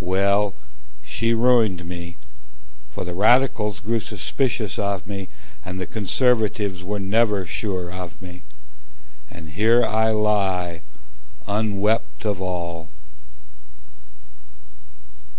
Well, 0.00 0.54
she 1.02 1.34
ruined 1.34 1.84
me: 1.84 2.16
For 2.94 3.04
the 3.04 3.12
radicals 3.12 3.78
grew 3.78 4.00
suspicious 4.00 4.78
of 4.78 5.06
me, 5.06 5.28
And 5.66 5.78
the 5.78 5.84
conservatives 5.84 6.82
were 6.82 6.98
never 6.98 7.44
sure 7.44 7.92
of 7.92 8.22
me— 8.22 8.42
And 9.30 9.50
here 9.50 9.84
I 9.84 10.10
lie, 10.12 10.80
unwept 11.46 12.24
of 12.24 12.40
all. 12.40 12.88